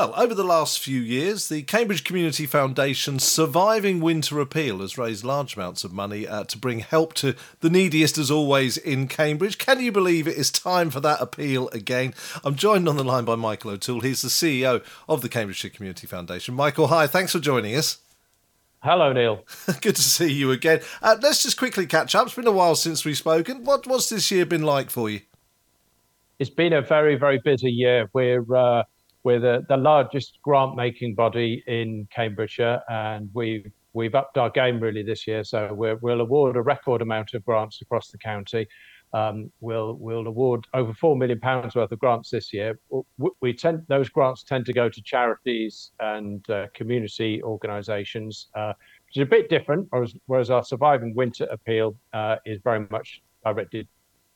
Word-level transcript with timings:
Well, 0.00 0.14
over 0.16 0.34
the 0.34 0.44
last 0.44 0.80
few 0.80 0.98
years, 0.98 1.50
the 1.50 1.60
Cambridge 1.60 2.04
Community 2.04 2.46
Foundation's 2.46 3.22
Surviving 3.22 4.00
Winter 4.00 4.40
Appeal 4.40 4.78
has 4.78 4.96
raised 4.96 5.24
large 5.24 5.56
amounts 5.56 5.84
of 5.84 5.92
money 5.92 6.26
uh, 6.26 6.44
to 6.44 6.56
bring 6.56 6.78
help 6.78 7.12
to 7.16 7.34
the 7.60 7.68
neediest, 7.68 8.16
as 8.16 8.30
always, 8.30 8.78
in 8.78 9.08
Cambridge. 9.08 9.58
Can 9.58 9.78
you 9.78 9.92
believe 9.92 10.26
it 10.26 10.38
is 10.38 10.50
time 10.50 10.88
for 10.88 11.00
that 11.00 11.20
appeal 11.20 11.68
again? 11.68 12.14
I'm 12.42 12.54
joined 12.54 12.88
on 12.88 12.96
the 12.96 13.04
line 13.04 13.26
by 13.26 13.34
Michael 13.34 13.72
O'Toole. 13.72 14.00
He's 14.00 14.22
the 14.22 14.28
CEO 14.28 14.82
of 15.06 15.20
the 15.20 15.28
Cambridgeshire 15.28 15.70
Community 15.70 16.06
Foundation. 16.06 16.54
Michael, 16.54 16.86
hi, 16.86 17.06
thanks 17.06 17.32
for 17.32 17.38
joining 17.38 17.76
us. 17.76 17.98
Hello, 18.82 19.12
Neil. 19.12 19.44
Good 19.82 19.96
to 19.96 20.02
see 20.02 20.32
you 20.32 20.50
again. 20.50 20.80
Uh, 21.02 21.16
let's 21.20 21.42
just 21.42 21.58
quickly 21.58 21.84
catch 21.84 22.14
up. 22.14 22.28
It's 22.28 22.36
been 22.36 22.46
a 22.46 22.52
while 22.52 22.74
since 22.74 23.04
we've 23.04 23.18
spoken. 23.18 23.64
What, 23.66 23.86
what's 23.86 24.08
this 24.08 24.30
year 24.30 24.46
been 24.46 24.62
like 24.62 24.88
for 24.88 25.10
you? 25.10 25.20
It's 26.38 26.48
been 26.48 26.72
a 26.72 26.80
very, 26.80 27.16
very 27.16 27.38
busy 27.44 27.70
year. 27.70 28.08
We're 28.14 28.56
uh, 28.56 28.84
we're 29.22 29.40
the, 29.40 29.64
the 29.68 29.76
largest 29.76 30.38
grant 30.42 30.76
making 30.76 31.14
body 31.14 31.62
in 31.66 32.08
Cambridgeshire, 32.14 32.80
and 32.88 33.28
we've 33.34 33.70
we've 33.92 34.14
upped 34.14 34.38
our 34.38 34.50
game 34.50 34.80
really 34.80 35.02
this 35.02 35.26
year. 35.26 35.44
So 35.44 35.72
we 35.74 35.94
will 35.94 36.20
award 36.20 36.56
a 36.56 36.62
record 36.62 37.02
amount 37.02 37.34
of 37.34 37.44
grants 37.44 37.82
across 37.82 38.08
the 38.08 38.18
county. 38.18 38.66
Um, 39.12 39.50
we'll 39.60 39.94
we'll 39.94 40.26
award 40.26 40.66
over 40.72 40.94
four 40.94 41.16
million 41.16 41.40
pounds 41.40 41.74
worth 41.74 41.90
of 41.90 41.98
grants 41.98 42.30
this 42.30 42.52
year. 42.52 42.78
We 43.40 43.52
tend 43.52 43.82
those 43.88 44.08
grants 44.08 44.44
tend 44.44 44.66
to 44.66 44.72
go 44.72 44.88
to 44.88 45.02
charities 45.02 45.90
and 45.98 46.48
uh, 46.48 46.66
community 46.74 47.42
organisations, 47.42 48.48
uh, 48.54 48.72
which 49.06 49.16
is 49.16 49.22
a 49.22 49.26
bit 49.26 49.50
different. 49.50 49.88
Whereas, 49.90 50.14
whereas 50.26 50.50
our 50.50 50.62
surviving 50.62 51.14
winter 51.14 51.48
appeal 51.50 51.96
uh, 52.12 52.36
is 52.46 52.60
very 52.62 52.86
much 52.90 53.20
directed 53.44 53.88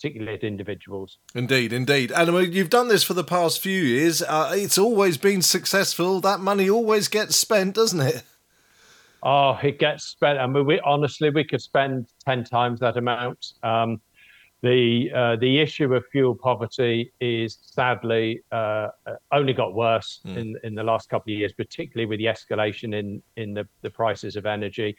particularly 0.04 0.36
at 0.36 0.44
individuals. 0.44 1.16
Indeed, 1.34 1.72
indeed. 1.72 2.12
And 2.12 2.54
you've 2.54 2.68
done 2.68 2.88
this 2.88 3.02
for 3.02 3.14
the 3.14 3.24
past 3.24 3.62
few 3.62 3.80
years. 3.80 4.20
Uh, 4.20 4.52
it's 4.54 4.77
always 4.77 5.16
been 5.16 5.40
successful. 5.40 6.20
That 6.20 6.40
money 6.40 6.68
always 6.68 7.08
gets 7.08 7.36
spent, 7.36 7.74
doesn't 7.74 8.02
it? 8.02 8.22
Oh, 9.22 9.58
it 9.62 9.78
gets 9.78 10.05
spent. 10.05 10.38
I 10.38 10.47
mean, 10.47 10.66
we 10.66 10.78
honestly 10.80 11.30
we 11.30 11.42
could 11.42 11.62
spend 11.62 12.08
ten 12.22 12.44
times 12.44 12.80
that 12.80 12.98
amount. 12.98 13.55
Um, 13.62 14.02
the 14.60 15.10
uh, 15.14 15.36
the 15.36 15.58
issue 15.60 15.94
of 15.94 16.05
fuel 16.12 16.34
poverty 16.34 17.10
is 17.19 17.56
sadly 17.62 18.42
uh, 18.52 18.88
only 19.32 19.55
got 19.55 19.72
worse 19.72 20.20
mm. 20.27 20.36
in 20.36 20.58
in 20.64 20.75
the 20.75 20.82
last 20.84 21.08
couple 21.08 21.32
of 21.32 21.38
years, 21.38 21.55
particularly 21.55 22.05
with 22.05 22.19
the 22.19 22.27
escalation 22.27 22.94
in 22.94 23.22
in 23.36 23.55
the, 23.55 23.66
the 23.80 23.88
prices 23.88 24.36
of 24.36 24.44
energy. 24.44 24.94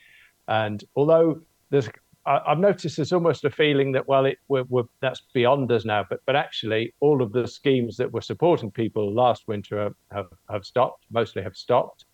And 0.48 0.84
although 0.96 1.42
there's 1.70 1.90
I, 2.26 2.42
have 2.48 2.60
noticed 2.60 2.96
there's 2.96 3.14
almost 3.14 3.46
a 3.46 3.50
feeling 3.50 3.92
that 3.92 4.08
well, 4.08 4.26
it 4.26 4.40
we're, 4.48 4.64
we're, 4.64 4.84
that's 5.00 5.22
beyond 5.34 5.72
us 5.72 5.86
now. 5.86 6.06
But 6.10 6.22
but 6.26 6.36
actually, 6.36 6.94
all 7.00 7.22
of 7.22 7.32
the 7.32 7.48
schemes 7.48 7.98
that 7.98 8.12
were 8.12 8.22
supporting 8.22 8.72
people 8.72 9.14
last 9.14 9.48
winter 9.48 9.84
have 9.84 9.96
have, 10.12 10.28
have 10.50 10.66
stopped. 10.66 11.06
Mostly 11.12 11.44
have 11.44 11.56
stopped, 11.56 12.06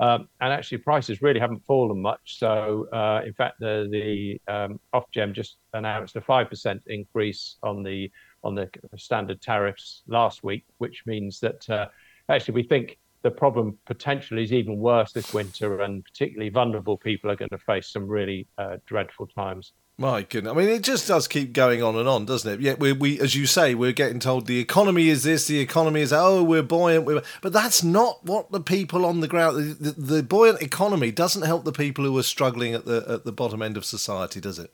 um, 0.00 0.28
and 0.40 0.52
actually 0.52 0.78
prices 0.78 1.22
really 1.22 1.40
haven't 1.40 1.64
fallen 1.64 2.00
much. 2.02 2.38
So 2.38 2.88
uh, 2.92 3.22
in 3.24 3.32
fact, 3.32 3.60
the 3.60 3.88
the 3.90 4.52
um, 4.52 4.80
Ofgem 4.92 5.32
just 5.32 5.58
announced 5.72 6.16
a 6.16 6.20
five 6.20 6.48
percent 6.48 6.82
increase 6.86 7.56
on 7.62 7.82
the 7.82 8.10
on 8.42 8.54
the 8.54 8.68
standard 8.96 9.40
tariffs 9.40 10.02
last 10.08 10.42
week, 10.42 10.64
which 10.78 11.04
means 11.06 11.38
that 11.40 11.68
uh, 11.70 11.86
actually 12.28 12.54
we 12.54 12.62
think 12.64 12.98
the 13.22 13.30
problem 13.30 13.78
potentially 13.86 14.42
is 14.42 14.52
even 14.52 14.78
worse 14.78 15.12
this 15.12 15.32
winter, 15.34 15.80
and 15.80 16.04
particularly 16.04 16.50
vulnerable 16.50 16.96
people 16.96 17.30
are 17.30 17.36
going 17.36 17.50
to 17.50 17.58
face 17.58 17.88
some 17.88 18.06
really 18.06 18.46
uh, 18.58 18.78
dreadful 18.86 19.26
times. 19.26 19.72
My 19.98 20.22
goodness, 20.22 20.52
I 20.52 20.56
mean, 20.56 20.68
it 20.70 20.82
just 20.82 21.06
does 21.06 21.28
keep 21.28 21.52
going 21.52 21.82
on 21.82 21.94
and 21.94 22.08
on, 22.08 22.24
doesn't 22.24 22.50
it? 22.50 22.60
Yet 22.60 22.80
we, 22.80 22.92
we, 22.92 23.20
as 23.20 23.34
you 23.34 23.44
say, 23.44 23.74
we're 23.74 23.92
getting 23.92 24.18
told 24.18 24.46
the 24.46 24.58
economy 24.58 25.10
is 25.10 25.24
this, 25.24 25.46
the 25.46 25.58
economy 25.58 26.00
is 26.00 26.10
oh, 26.10 26.42
we're 26.42 26.62
buoyant, 26.62 27.04
we're... 27.04 27.22
but 27.42 27.52
that's 27.52 27.84
not 27.84 28.24
what 28.24 28.50
the 28.50 28.62
people 28.62 29.04
on 29.04 29.20
the 29.20 29.28
ground. 29.28 29.58
The, 29.58 29.90
the, 29.90 30.00
the 30.00 30.22
buoyant 30.22 30.62
economy 30.62 31.10
doesn't 31.10 31.42
help 31.42 31.64
the 31.64 31.72
people 31.72 32.04
who 32.04 32.16
are 32.16 32.22
struggling 32.22 32.72
at 32.72 32.86
the 32.86 33.04
at 33.06 33.24
the 33.26 33.32
bottom 33.32 33.60
end 33.60 33.76
of 33.76 33.84
society, 33.84 34.40
does 34.40 34.58
it? 34.58 34.72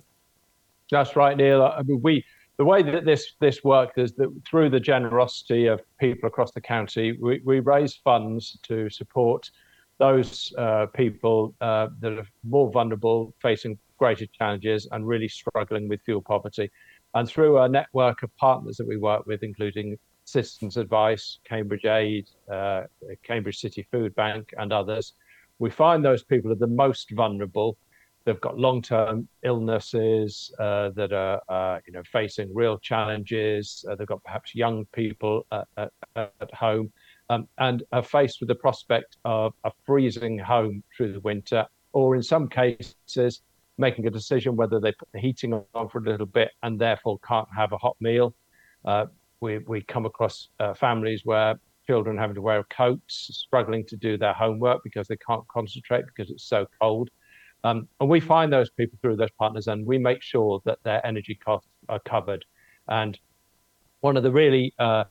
That's 0.92 1.16
right, 1.16 1.36
Neil. 1.36 1.60
I 1.64 1.82
mean, 1.82 2.00
we 2.00 2.24
the 2.58 2.64
way 2.64 2.82
that 2.82 3.04
this 3.04 3.34
this 3.40 3.62
worked 3.62 3.98
is 3.98 4.14
that 4.14 4.28
through 4.48 4.70
the 4.70 4.80
generosity 4.80 5.66
of 5.66 5.80
people 5.98 6.26
across 6.26 6.52
the 6.52 6.60
county, 6.60 7.16
we, 7.20 7.40
we 7.44 7.60
raise 7.60 7.94
funds 7.96 8.58
to 8.62 8.88
support 8.88 9.50
those 9.98 10.52
uh, 10.58 10.86
people 10.94 11.54
uh, 11.60 11.88
that 12.00 12.12
are 12.12 12.26
more 12.44 12.70
vulnerable, 12.70 13.34
facing 13.40 13.78
greater 13.98 14.26
challenges, 14.38 14.88
and 14.92 15.06
really 15.06 15.28
struggling 15.28 15.88
with 15.88 16.00
fuel 16.02 16.22
poverty. 16.22 16.70
And 17.14 17.28
through 17.28 17.58
a 17.58 17.68
network 17.68 18.22
of 18.22 18.34
partners 18.36 18.76
that 18.76 18.86
we 18.86 18.96
work 18.96 19.26
with, 19.26 19.42
including 19.42 19.98
Citizens 20.24 20.76
Advice, 20.76 21.38
Cambridge 21.44 21.86
Aid, 21.86 22.28
uh, 22.52 22.82
Cambridge 23.22 23.58
City 23.58 23.86
Food 23.90 24.14
Bank, 24.14 24.52
and 24.58 24.72
others, 24.72 25.14
we 25.58 25.70
find 25.70 26.04
those 26.04 26.24
people 26.24 26.52
are 26.52 26.56
the 26.56 26.66
most 26.66 27.10
vulnerable 27.12 27.78
They've 28.26 28.40
got 28.40 28.58
long-term 28.58 29.28
illnesses 29.44 30.52
uh, 30.58 30.90
that 30.90 31.12
are, 31.12 31.40
uh, 31.48 31.78
you 31.86 31.92
know, 31.92 32.02
facing 32.12 32.52
real 32.52 32.76
challenges. 32.78 33.84
Uh, 33.88 33.94
they've 33.94 34.06
got 34.06 34.22
perhaps 34.24 34.52
young 34.52 34.84
people 34.92 35.46
at, 35.52 35.68
at, 35.76 35.92
at 36.16 36.52
home, 36.52 36.92
um, 37.30 37.46
and 37.58 37.84
are 37.92 38.02
faced 38.02 38.40
with 38.40 38.48
the 38.48 38.56
prospect 38.56 39.16
of 39.24 39.54
a 39.62 39.70
freezing 39.86 40.38
home 40.38 40.82
through 40.94 41.12
the 41.12 41.20
winter, 41.20 41.64
or 41.92 42.16
in 42.16 42.22
some 42.22 42.48
cases, 42.48 43.42
making 43.78 44.06
a 44.08 44.10
decision 44.10 44.56
whether 44.56 44.80
they 44.80 44.90
put 44.92 45.08
the 45.12 45.20
heating 45.20 45.52
on 45.74 45.88
for 45.88 45.98
a 45.98 46.10
little 46.10 46.26
bit 46.26 46.50
and 46.64 46.80
therefore 46.80 47.18
can't 47.20 47.48
have 47.56 47.72
a 47.72 47.78
hot 47.78 47.96
meal. 48.00 48.34
Uh, 48.84 49.06
we 49.40 49.58
we 49.58 49.82
come 49.82 50.04
across 50.04 50.48
uh, 50.60 50.74
families 50.74 51.22
where 51.24 51.54
children 51.86 52.18
having 52.18 52.34
to 52.34 52.42
wear 52.42 52.64
coats, 52.64 53.30
struggling 53.32 53.84
to 53.86 53.96
do 53.96 54.18
their 54.18 54.32
homework 54.32 54.82
because 54.82 55.06
they 55.06 55.16
can't 55.16 55.46
concentrate 55.48 56.04
because 56.06 56.30
it's 56.30 56.48
so 56.48 56.66
cold. 56.80 57.08
Um, 57.66 57.88
and 57.98 58.08
we 58.08 58.20
find 58.20 58.52
those 58.52 58.70
people 58.70 58.96
through 59.02 59.16
those 59.16 59.32
partners 59.32 59.66
and 59.66 59.84
we 59.84 59.98
make 59.98 60.22
sure 60.22 60.62
that 60.66 60.78
their 60.84 61.04
energy 61.04 61.34
costs 61.34 61.68
are 61.88 61.98
covered. 61.98 62.44
And 62.86 63.18
one 64.00 64.16
of 64.16 64.22
the 64.22 64.30
really, 64.30 64.72
uh, 64.78 65.04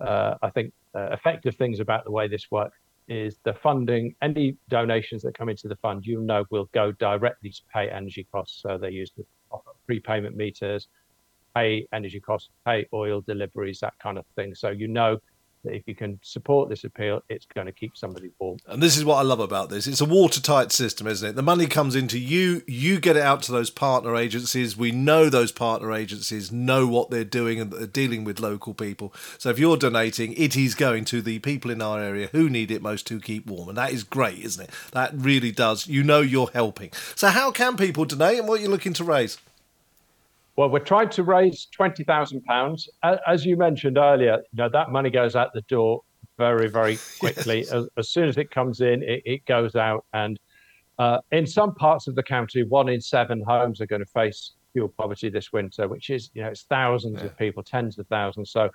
uh, 0.00 0.34
I 0.42 0.50
think, 0.50 0.72
uh, 0.92 1.10
effective 1.12 1.54
things 1.54 1.78
about 1.78 2.02
the 2.04 2.10
way 2.10 2.26
this 2.26 2.50
works 2.50 2.76
is 3.06 3.36
the 3.44 3.54
funding, 3.54 4.16
any 4.22 4.56
donations 4.68 5.22
that 5.22 5.38
come 5.38 5.48
into 5.48 5.68
the 5.68 5.76
fund, 5.76 6.04
you 6.04 6.20
know, 6.20 6.44
will 6.50 6.68
go 6.72 6.90
directly 6.92 7.50
to 7.50 7.60
pay 7.72 7.88
energy 7.88 8.26
costs. 8.32 8.60
So 8.60 8.76
they 8.76 8.90
use 8.90 9.12
the 9.16 9.24
prepayment 9.86 10.36
meters, 10.36 10.88
pay 11.54 11.86
energy 11.92 12.18
costs, 12.18 12.50
pay 12.66 12.86
oil 12.92 13.20
deliveries, 13.20 13.78
that 13.80 13.94
kind 14.02 14.18
of 14.18 14.24
thing. 14.34 14.56
So 14.56 14.70
you 14.70 14.88
know 14.88 15.18
that 15.64 15.74
if 15.74 15.82
you 15.86 15.94
can 15.94 16.18
support 16.22 16.68
this 16.68 16.84
appeal, 16.84 17.22
it's 17.28 17.46
going 17.46 17.66
to 17.66 17.72
keep 17.72 17.96
somebody 17.96 18.30
warm. 18.38 18.58
And 18.66 18.82
this 18.82 18.96
is 18.96 19.04
what 19.04 19.16
I 19.16 19.22
love 19.22 19.40
about 19.40 19.68
this. 19.68 19.86
It's 19.86 20.00
a 20.00 20.06
watertight 20.06 20.72
system, 20.72 21.06
isn't 21.06 21.30
it? 21.30 21.36
The 21.36 21.42
money 21.42 21.66
comes 21.66 21.94
into 21.94 22.18
you, 22.18 22.62
you 22.66 23.00
get 23.00 23.16
it 23.16 23.22
out 23.22 23.42
to 23.42 23.52
those 23.52 23.70
partner 23.70 24.16
agencies. 24.16 24.76
We 24.76 24.90
know 24.90 25.28
those 25.28 25.52
partner 25.52 25.92
agencies 25.92 26.50
know 26.50 26.86
what 26.86 27.10
they're 27.10 27.24
doing 27.24 27.60
and 27.60 27.72
they're 27.72 27.86
dealing 27.86 28.24
with 28.24 28.40
local 28.40 28.74
people. 28.74 29.14
So 29.38 29.50
if 29.50 29.58
you're 29.58 29.76
donating, 29.76 30.32
it 30.34 30.56
is 30.56 30.74
going 30.74 31.04
to 31.06 31.22
the 31.22 31.38
people 31.40 31.70
in 31.70 31.82
our 31.82 32.00
area 32.00 32.28
who 32.32 32.48
need 32.48 32.70
it 32.70 32.82
most 32.82 33.06
to 33.08 33.20
keep 33.20 33.46
warm. 33.46 33.68
And 33.68 33.78
that 33.78 33.92
is 33.92 34.04
great, 34.04 34.38
isn't 34.38 34.64
it? 34.64 34.70
That 34.92 35.12
really 35.14 35.52
does. 35.52 35.86
You 35.86 36.02
know 36.02 36.20
you're 36.20 36.50
helping. 36.52 36.90
So 37.14 37.28
how 37.28 37.50
can 37.50 37.76
people 37.76 38.04
donate 38.04 38.38
and 38.38 38.48
what 38.48 38.60
are 38.60 38.62
you 38.62 38.68
looking 38.68 38.94
to 38.94 39.04
raise? 39.04 39.38
Well, 40.60 40.68
we're 40.68 40.80
trying 40.80 41.08
to 41.08 41.22
raise 41.22 41.68
twenty 41.72 42.04
thousand 42.04 42.44
pounds. 42.44 42.86
As 43.02 43.46
you 43.46 43.56
mentioned 43.56 43.96
earlier, 43.96 44.42
you 44.52 44.58
know 44.58 44.68
that 44.68 44.90
money 44.90 45.08
goes 45.08 45.34
out 45.34 45.54
the 45.54 45.62
door 45.62 46.02
very, 46.36 46.68
very 46.68 46.98
quickly. 47.18 47.60
yes. 47.60 47.72
as, 47.72 47.88
as, 47.96 48.10
soon 48.10 48.28
as 48.28 48.36
it 48.36 48.50
comes 48.50 48.82
in, 48.82 49.02
it, 49.02 49.22
it 49.24 49.46
goes 49.46 49.74
out. 49.74 50.04
And 50.12 50.38
uh, 50.98 51.20
in 51.32 51.46
some 51.46 51.74
parts 51.74 52.08
of 52.08 52.14
the 52.14 52.22
county, 52.22 52.62
one 52.62 52.90
in 52.90 53.00
seven 53.00 53.42
homes 53.42 53.80
are 53.80 53.86
going 53.86 54.04
to 54.04 54.10
face 54.10 54.52
fuel 54.74 54.92
poverty 54.98 55.30
this 55.30 55.50
winter, 55.50 55.88
which 55.88 56.10
is 56.10 56.30
you 56.34 56.42
know 56.42 56.48
it's 56.48 56.64
thousands 56.64 57.20
yeah. 57.20 57.28
of 57.28 57.38
people, 57.38 57.62
tens 57.62 57.98
of 57.98 58.06
thousands. 58.08 58.52
So, 58.52 58.68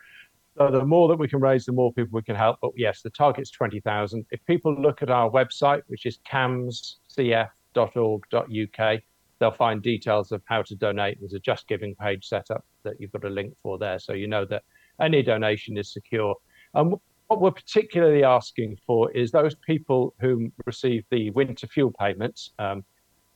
so 0.57 0.72
the 0.72 0.84
more 0.84 1.07
that 1.07 1.18
we 1.18 1.28
can 1.28 1.40
raise, 1.40 1.66
the 1.66 1.72
more 1.72 1.94
people 1.94 2.18
we 2.18 2.24
can 2.24 2.35
help. 2.35 2.57
But 2.63 2.72
yes, 2.75 3.03
the 3.03 3.12
target's 3.12 3.51
twenty 3.51 3.79
thousand. 3.79 4.25
If 4.31 4.44
people 4.45 4.74
look 4.74 5.04
at 5.04 5.12
our 5.12 5.30
website, 5.30 5.83
which 5.86 6.07
is 6.07 6.18
cambscf.org.uk 6.27 9.01
they'll 9.39 9.51
find 9.51 9.81
details 9.81 10.31
of 10.31 10.41
how 10.45 10.61
to 10.63 10.75
donate. 10.75 11.17
There's 11.19 11.33
a 11.33 11.39
Just 11.39 11.67
Giving 11.67 11.95
page 11.95 12.27
set 12.27 12.51
up 12.51 12.65
that 12.83 12.95
you've 12.99 13.11
got 13.11 13.25
a 13.25 13.29
link 13.29 13.53
for 13.61 13.77
there, 13.77 13.99
so 13.99 14.13
you 14.13 14.27
know 14.27 14.45
that 14.45 14.63
any 15.01 15.21
donation 15.21 15.77
is 15.77 15.91
secure. 15.91 16.35
And 16.73 16.95
what 17.27 17.41
we're 17.41 17.51
particularly 17.51 18.23
asking 18.23 18.77
for 18.85 19.11
is 19.11 19.31
those 19.31 19.55
people 19.55 20.13
who 20.19 20.51
receive 20.65 21.03
the 21.09 21.31
winter 21.31 21.67
fuel 21.67 21.91
payments, 21.99 22.51
um, 22.59 22.83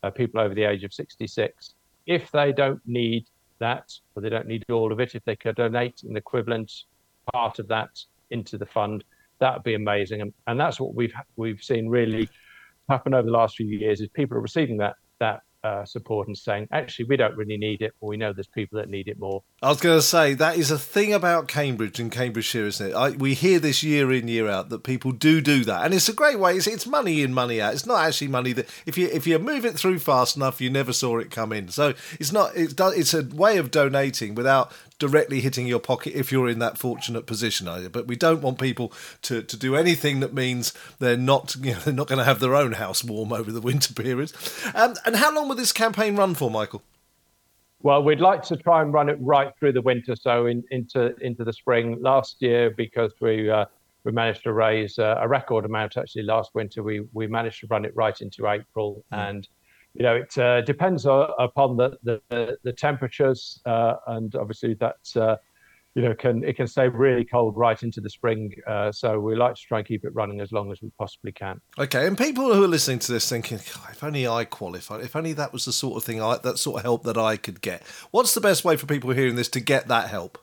uh, 0.04 0.10
people 0.10 0.40
over 0.40 0.54
the 0.54 0.64
age 0.64 0.84
of 0.84 0.94
66, 0.94 1.76
if 2.06 2.32
they 2.32 2.52
don't 2.52 2.82
need 2.86 3.26
that, 3.60 3.92
or 4.16 4.22
they 4.22 4.30
don't 4.30 4.48
need 4.48 4.64
all 4.70 4.92
of 4.92 5.00
it, 5.00 5.16
if 5.16 5.24
they 5.26 5.36
could 5.36 5.56
donate 5.56 6.04
an 6.04 6.16
equivalent 6.16 6.72
part 7.34 7.60
of 7.60 7.68
that 7.68 7.90
into 8.32 8.58
the 8.58 8.66
fund, 8.66 9.04
that 9.40 9.54
would 9.56 9.64
be 9.64 9.74
amazing. 9.74 10.22
And, 10.22 10.34
and 10.48 10.60
that's 10.60 10.80
what 10.80 10.96
we've 10.96 11.14
we've 11.36 11.62
seen 11.62 11.90
really 11.90 12.30
happen 12.90 13.14
over 13.14 13.26
the 13.26 13.32
last 13.32 13.56
few 13.56 13.68
years 13.68 14.02
is 14.02 14.08
people 14.10 14.38
are 14.38 14.42
receiving 14.42 14.78
that 14.78 14.96
that 15.20 15.42
uh, 15.64 15.86
support 15.86 16.28
and 16.28 16.38
saying, 16.38 16.68
actually, 16.72 17.06
we 17.06 17.18
don't 17.18 17.36
really 17.36 17.58
need 17.58 17.82
it, 17.82 17.94
but 18.00 18.08
we 18.08 18.18
know 18.18 18.32
there's 18.34 18.48
people 18.48 18.78
that 18.80 18.90
need 18.90 19.08
it 19.08 19.20
more. 19.20 19.44
I 19.62 19.70
was 19.70 19.82
going 19.82 19.98
to 19.98 20.02
say 20.02 20.34
that 20.36 20.58
is 20.58 20.72
a 20.72 20.80
thing 20.80 21.14
about 21.14 21.48
Cambridge 21.48 22.00
and 22.00 22.12
Cambridgeshire, 22.12 22.68
isn't 22.68 22.92
it? 22.92 22.94
I, 22.94 23.10
we 23.12 23.34
hear 23.34 23.60
this 23.60 23.84
year 23.84 24.12
in 24.12 24.28
year 24.28 24.48
out 24.48 24.70
that 24.70 24.84
people 24.84 25.12
do 25.12 25.42
do 25.42 25.66
that, 25.66 25.86
and 25.86 25.94
it's 25.94 26.10
a 26.10 26.14
great 26.14 26.40
way. 26.40 26.56
It's, 26.56 26.68
it's 26.68 26.88
money 26.88 27.22
in, 27.22 27.34
money 27.34 27.62
out. 27.62 27.74
It's 27.74 27.86
not 27.86 28.06
actually 28.06 28.30
money 28.30 28.54
that 28.54 28.70
if 28.86 28.98
you 28.98 29.10
if 29.12 29.28
you 29.28 29.38
move 29.40 29.66
it 29.66 29.76
through 29.76 30.00
fast 30.00 30.36
enough, 30.36 30.62
you 30.62 30.70
never 30.70 30.94
saw 30.94 31.18
it 31.18 31.32
come 31.32 31.52
in. 31.52 31.70
So 31.70 31.94
it's 32.20 32.32
not. 32.32 32.52
It's 32.56 32.74
it's 32.80 33.14
a 33.14 33.24
way 33.24 33.58
of 33.58 33.72
donating 33.72 34.36
without 34.36 34.72
directly 35.00 35.40
hitting 35.40 35.66
your 35.66 35.80
pocket 35.80 36.14
if 36.14 36.32
you're 36.32 36.50
in 36.50 36.60
that 36.60 36.78
fortunate 36.78 37.26
position 37.26 37.68
either. 37.68 37.90
But 37.90 38.08
we 38.08 38.16
don't 38.16 38.42
want 38.42 38.60
people 38.60 38.94
to, 39.24 39.42
to 39.42 39.58
do 39.58 39.76
anything 39.76 40.20
that 40.20 40.34
means 40.34 40.74
they're 41.00 41.18
not 41.18 41.56
you 41.62 41.74
know 41.74 41.80
they're 41.80 41.94
not 41.94 42.08
going 42.08 42.20
to 42.20 42.26
have 42.26 42.40
their 42.40 42.56
own 42.56 42.74
house 42.74 43.04
warm 43.04 43.34
over 43.34 43.52
the 43.52 43.62
winter 43.62 43.94
period. 43.94 44.32
Um, 44.76 44.96
and 45.06 45.16
how 45.16 45.34
long 45.34 45.48
will 45.48 45.56
this 45.56 45.72
campaign 45.72 46.16
run 46.16 46.36
for, 46.36 46.52
Michael? 46.52 46.84
Well, 47.82 48.04
we'd 48.04 48.20
like 48.20 48.44
to 48.44 48.58
try 48.58 48.82
and 48.82 48.92
run 48.92 49.08
it 49.08 49.18
right 49.22 49.54
through 49.58 49.72
the 49.72 49.82
winter, 49.82 50.16
so 50.16 50.48
in, 50.48 50.64
into 50.70 51.16
into 51.26 51.46
the 51.46 51.54
spring. 51.54 52.02
Last 52.02 52.42
year, 52.42 52.70
because 52.70 53.14
we 53.22 53.50
uh, 53.50 53.66
we 54.04 54.12
managed 54.12 54.44
to 54.44 54.54
raise 54.54 55.00
uh, 55.00 55.16
a 55.20 55.28
record 55.28 55.64
amount 55.64 55.96
actually 55.96 56.24
last 56.24 56.52
winter, 56.54 56.84
we 56.84 57.08
we 57.14 57.28
managed 57.28 57.62
to 57.62 57.68
run 57.68 57.86
it 57.86 57.96
right 57.96 58.20
into 58.20 58.48
April, 58.48 59.04
mm. 59.14 59.30
and 59.30 59.48
you 59.94 60.04
know, 60.04 60.16
it 60.16 60.38
uh, 60.38 60.62
depends 60.62 61.06
upon 61.06 61.78
the 61.78 61.98
the, 62.04 62.58
the 62.64 62.74
temperatures, 62.74 63.62
uh, 63.66 63.96
and 64.08 64.36
obviously 64.36 64.76
that 64.76 64.98
uh, 65.16 65.36
you 65.96 66.04
know 66.04 66.14
can 66.14 66.44
it 66.44 66.56
can 66.56 66.68
stay 66.68 66.88
really 66.88 67.26
cold 67.26 67.58
right 67.58 67.82
into 67.82 68.00
the 68.00 68.10
spring. 68.10 68.54
Uh, 68.68 68.92
so 68.92 69.20
we 69.20 69.36
like 69.36 69.56
to 69.56 69.62
try 69.62 69.80
and 69.80 69.88
keep 69.88 70.06
it 70.06 70.14
running 70.14 70.42
as 70.42 70.52
long 70.52 70.72
as 70.72 70.82
we 70.82 70.92
possibly 70.98 71.32
can. 71.32 71.60
Okay, 71.78 72.06
and 72.06 72.18
people 72.18 72.54
who 72.54 72.64
are 72.64 72.68
listening 72.68 73.00
to 73.00 73.12
this 73.12 73.28
thinking, 73.28 73.58
if 73.58 74.04
only 74.04 74.28
I 74.28 74.46
qualified, 74.46 75.02
if 75.02 75.16
only 75.16 75.34
that 75.34 75.52
was 75.52 75.66
the 75.66 75.74
sort 75.74 75.98
of 75.98 76.04
thing, 76.04 76.22
I, 76.22 76.38
that 76.38 76.60
sort 76.60 76.78
of 76.78 76.84
help 76.84 77.04
that 77.04 77.18
I 77.18 77.38
could 77.38 77.62
get. 77.62 77.84
What's 78.12 78.34
the 78.34 78.42
best 78.42 78.64
way 78.64 78.78
for 78.78 78.86
people 78.86 79.10
hearing 79.12 79.36
this 79.36 79.50
to 79.50 79.60
get 79.60 79.88
that 79.88 80.10
help? 80.10 80.38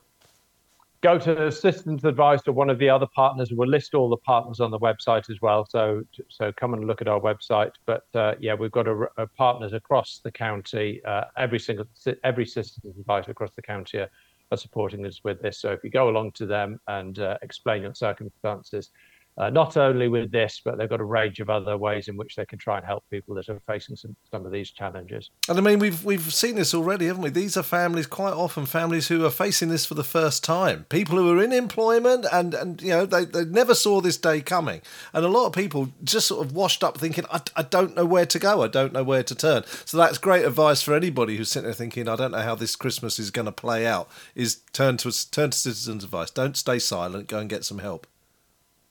Go 1.01 1.19
to 1.19 1.51
Citizens 1.51 2.03
Advice 2.03 2.41
or 2.47 2.53
one 2.53 2.69
of 2.69 2.79
the 2.79 2.89
other 2.89 3.07
partners. 3.15 3.51
We'll 3.51 3.69
list 3.69 3.93
all 3.93 4.09
the 4.09 4.17
partners 4.17 4.59
on 4.59 4.71
the 4.71 4.79
website 4.79 5.29
as 5.29 5.37
well. 5.41 5.67
So 5.69 6.01
so 6.29 6.51
come 6.53 6.73
and 6.73 6.85
look 6.85 7.01
at 7.01 7.07
our 7.07 7.19
website. 7.19 7.71
But 7.85 8.03
uh, 8.15 8.35
yeah, 8.39 8.53
we've 8.53 8.71
got 8.71 8.87
a, 8.87 9.07
a 9.17 9.27
partners 9.27 9.73
across 9.73 10.21
the 10.23 10.31
county. 10.31 11.01
Uh, 11.05 11.25
every 11.37 11.59
single 11.59 11.85
every 12.23 12.45
Citizens 12.45 12.97
Advice 12.97 13.27
across 13.27 13.51
the 13.55 13.61
county 13.61 13.99
are, 13.99 14.09
are, 14.51 14.57
supporting 14.57 15.05
us 15.05 15.21
with 15.23 15.41
this. 15.41 15.59
So 15.59 15.71
if 15.71 15.83
you 15.83 15.89
go 15.89 16.09
along 16.09 16.31
to 16.33 16.45
them 16.45 16.79
and 16.87 17.19
uh, 17.19 17.37
explain 17.41 17.83
your 17.83 17.93
circumstances, 17.93 18.91
uh, 19.37 19.49
not 19.49 19.77
only 19.77 20.07
with 20.07 20.31
this, 20.31 20.61
but 20.65 20.77
they've 20.77 20.89
got 20.89 20.99
a 20.99 21.05
range 21.05 21.39
of 21.39 21.49
other 21.49 21.77
ways 21.77 22.07
in 22.07 22.17
which 22.17 22.35
they 22.35 22.45
can 22.45 22.57
try 22.57 22.77
and 22.77 22.85
help 22.85 23.03
people 23.11 23.35
that 23.35 23.47
are 23.49 23.61
facing 23.67 23.95
some, 23.95 24.15
some 24.31 24.45
of 24.45 24.51
these 24.51 24.71
challenges. 24.71 25.29
And 25.47 25.57
I 25.57 25.61
mean, 25.61 25.79
we've 25.79 26.03
we've 26.03 26.33
seen 26.33 26.55
this 26.55 26.73
already, 26.73 27.05
haven't 27.05 27.21
we? 27.21 27.29
These 27.29 27.55
are 27.55 27.63
families, 27.63 28.07
quite 28.07 28.33
often 28.33 28.65
families 28.65 29.07
who 29.07 29.25
are 29.25 29.31
facing 29.31 29.69
this 29.69 29.85
for 29.85 29.93
the 29.93 30.03
first 30.03 30.43
time. 30.43 30.85
People 30.89 31.17
who 31.17 31.31
are 31.31 31.43
in 31.43 31.53
employment 31.53 32.25
and 32.31 32.53
and 32.53 32.81
you 32.81 32.89
know 32.89 33.05
they, 33.05 33.25
they 33.25 33.45
never 33.45 33.75
saw 33.75 34.01
this 34.01 34.17
day 34.17 34.41
coming, 34.41 34.81
and 35.13 35.23
a 35.23 35.29
lot 35.29 35.45
of 35.45 35.53
people 35.53 35.89
just 36.03 36.27
sort 36.27 36.45
of 36.45 36.53
washed 36.53 36.83
up 36.83 36.97
thinking, 36.97 37.25
I, 37.31 37.41
I 37.55 37.61
don't 37.61 37.95
know 37.95 38.05
where 38.05 38.25
to 38.25 38.39
go, 38.39 38.63
I 38.63 38.67
don't 38.67 38.93
know 38.93 39.03
where 39.03 39.23
to 39.23 39.35
turn. 39.35 39.63
So 39.85 39.97
that's 39.97 40.17
great 40.17 40.45
advice 40.45 40.81
for 40.81 40.95
anybody 40.95 41.37
who's 41.37 41.49
sitting 41.49 41.67
there 41.67 41.73
thinking, 41.73 42.09
I 42.09 42.15
don't 42.15 42.31
know 42.31 42.41
how 42.41 42.55
this 42.55 42.75
Christmas 42.75 43.19
is 43.19 43.29
going 43.29 43.45
to 43.45 43.51
play 43.51 43.85
out. 43.85 44.09
Is 44.33 44.61
turn 44.73 44.97
to 44.97 45.31
turn 45.31 45.51
to 45.51 45.57
Citizens 45.57 46.03
Advice. 46.03 46.31
Don't 46.31 46.57
stay 46.57 46.79
silent. 46.79 47.27
Go 47.27 47.39
and 47.39 47.49
get 47.49 47.63
some 47.63 47.79
help. 47.79 48.07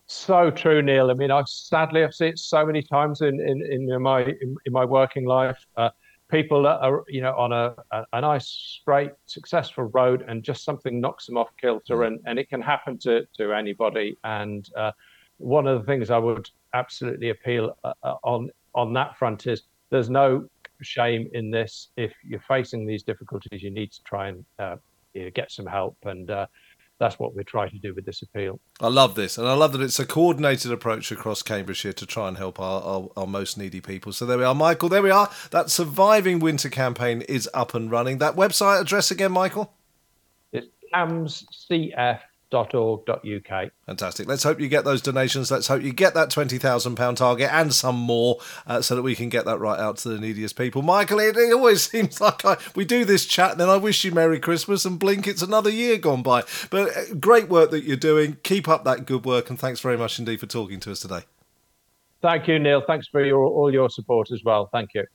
So 0.07 0.51
true, 0.51 0.83
Neil. 0.83 1.11
I 1.11 1.15
mean, 1.15 1.31
I've 1.31 1.49
sadly 1.49 2.05
I've 2.05 2.15
seen 2.15 2.29
it 2.29 2.39
so 2.39 2.65
many 2.65 2.83
times 2.83 3.23
in 3.23 3.41
in, 3.41 3.63
in 3.63 4.03
my 4.03 4.23
in, 4.23 4.57
in 4.65 4.73
my 4.73 4.85
working 4.85 5.27
life. 5.27 5.59
Uh, 5.77 5.91
people 6.29 6.63
that 6.63 6.79
are 6.81 7.05
you 7.09 7.21
know 7.21 7.35
on 7.37 7.53
a, 7.53 7.75
a, 7.93 8.05
a 8.15 8.21
nice 8.21 8.49
straight 8.49 9.13
successful 9.27 9.85
road 9.85 10.25
and 10.29 10.43
just 10.43 10.65
something 10.65 11.01
knocks 11.01 11.27
them 11.27 11.37
off 11.37 11.49
kilter 11.61 11.99
mm. 11.99 12.07
and 12.07 12.21
and 12.27 12.39
it 12.39 12.49
can 12.49 12.61
happen 12.61 12.99
to 12.99 13.27
to 13.37 13.53
anybody 13.53 14.17
and 14.25 14.71
uh, 14.77 14.91
one 15.39 15.67
of 15.67 15.79
the 15.79 15.87
things 15.87 16.11
i 16.11 16.19
would 16.19 16.49
absolutely 16.75 17.31
appeal 17.31 17.77
uh, 17.85 17.93
uh 18.03 18.17
on 18.25 18.51
on 18.75 18.93
that 18.93 19.17
front 19.17 19.47
is 19.47 19.63
there's 19.91 20.11
no 20.11 20.45
shame 20.83 21.29
in 21.33 21.51
this 21.51 21.89
if 21.97 22.13
you're 22.25 22.41
facing 22.41 22.87
these 22.87 23.03
difficulties 23.03 23.63
you 23.63 23.71
need 23.71 23.93
to 23.93 24.03
try 24.03 24.29
and 24.29 24.45
uh, 24.59 24.77
you 25.15 25.25
know, 25.25 25.31
get 25.31 25.51
some 25.51 25.67
help 25.67 25.97
and 26.05 26.31
uh, 26.31 26.47
that's 26.99 27.19
what 27.19 27.35
we're 27.35 27.43
trying 27.43 27.71
to 27.71 27.79
do 27.79 27.95
with 27.95 28.07
this 28.07 28.23
appeal. 28.23 28.59
I 28.81 28.89
love 28.89 29.15
this, 29.15 29.37
and 29.39 29.47
I 29.47 29.53
love 29.55 29.73
that 29.73 29.81
it's 29.81 29.99
a 29.99 30.07
coordinated 30.07 30.73
approach 30.73 31.13
across 31.13 31.43
Cambridgeshire 31.43 31.93
to 31.95 32.07
try 32.07 32.29
and 32.29 32.39
help 32.39 32.59
our, 32.59 32.83
our, 32.83 33.09
our, 33.17 33.27
most 33.27 33.59
needy 33.59 33.81
people. 33.81 34.13
So 34.13 34.25
there 34.25 34.39
we 34.39 34.45
are, 34.45 34.55
Michael. 34.55 34.89
There 34.89 35.03
we 35.03 35.11
are. 35.11 35.31
That 35.51 35.71
surviving 35.71 36.39
winter 36.39 36.71
campaign 36.71 37.23
is 37.23 37.49
up 37.53 37.75
and 37.75 37.91
running. 37.91 38.19
That 38.19 38.37
website 38.37 38.81
address 38.81 39.11
again, 39.11 39.33
Michael? 39.33 39.73
It's 40.53 40.69
CAMBSCF 40.95 42.21
www.uk. 42.53 43.71
Fantastic. 43.87 44.29
Let's 44.29 44.43
hope 44.43 44.61
you 44.61 44.69
get 44.69 44.85
those 44.85 45.03
donations. 45.03 45.51
Let's 45.51 45.67
hope 45.67 45.83
you 45.83 45.93
get 45.93 46.15
that 46.15 46.31
£20,000 46.31 47.17
target 47.17 47.51
and 47.53 47.75
some 47.75 47.97
more 47.97 48.39
uh, 48.67 48.81
so 48.81 48.95
that 48.95 49.03
we 49.03 49.15
can 49.15 49.29
get 49.29 49.45
that 49.47 49.59
right 49.59 49.79
out 49.79 49.99
to 49.99 50.09
the 50.09 50.19
neediest 50.19 50.57
people. 50.57 50.83
Michael, 50.83 51.19
it, 51.21 51.37
it 51.37 51.53
always 51.53 51.83
seems 51.91 52.21
like 52.21 52.45
I, 52.45 52.57
we 52.75 52.85
do 52.85 53.05
this 53.05 53.27
chat 53.27 53.53
and 53.53 53.61
then 53.61 53.69
I 53.69 53.77
wish 53.77 54.05
you 54.05 54.13
Merry 54.13 54.39
Christmas 54.39 54.85
and 54.85 54.99
blink, 54.99 55.27
it's 55.27 55.43
another 55.43 55.71
year 55.71 55.99
gone 55.99 56.23
by. 56.23 56.45
But 56.71 56.97
uh, 56.97 57.15
great 57.19 57.49
work 57.49 57.71
that 57.71 57.85
you're 57.85 57.97
doing. 57.97 58.37
Keep 58.43 58.69
up 58.69 58.85
that 58.85 59.07
good 59.07 59.25
work 59.25 59.51
and 59.51 59.59
thanks 59.59 59.81
very 59.81 59.97
much 59.97 60.19
indeed 60.19 60.41
for 60.41 60.47
talking 60.47 60.81
to 60.81 60.93
us 60.93 61.01
today. 61.01 61.23
Thank 62.23 62.49
you, 62.49 62.59
Neil. 62.59 62.83
Thanks 62.87 63.09
for 63.09 63.25
your, 63.25 63.45
all 63.45 63.73
your 63.73 63.91
support 63.91 64.31
as 64.31 64.43
well. 64.45 64.69
Thank 64.73 64.91
you. 64.95 65.07